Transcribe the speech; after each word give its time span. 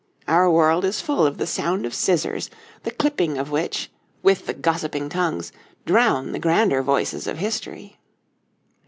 Our 0.27 0.49
world 0.49 0.83
is 0.83 0.99
full 0.99 1.27
of 1.27 1.37
the 1.37 1.45
sound 1.45 1.85
of 1.85 1.93
scissors, 1.93 2.49
the 2.81 2.89
clipping 2.89 3.37
of 3.37 3.51
which, 3.51 3.91
with 4.23 4.47
the 4.47 4.55
gossiping 4.55 5.09
tongues, 5.09 5.51
drown 5.85 6.31
the 6.31 6.39
grander 6.39 6.81
voices 6.81 7.27
of 7.27 7.37
history. 7.37 7.99